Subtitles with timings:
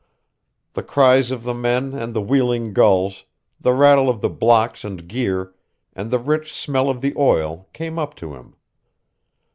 [0.73, 3.25] The cries of the men and the wheeling gulls,
[3.59, 5.53] the rattle of the blocks and gear,
[5.93, 8.55] and the rich smell of the oil came up to him....